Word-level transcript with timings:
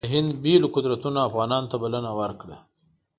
د 0.05 0.07
هند 0.13 0.31
بېلو 0.43 0.67
قدرتونو 0.75 1.19
افغانانو 1.27 1.69
ته 1.71 1.77
بلنه 1.83 2.11
ورکړه. 2.19 2.57